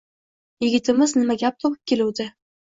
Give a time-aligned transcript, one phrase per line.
[0.63, 2.29] yigitimiz nima gap topib keluvdi?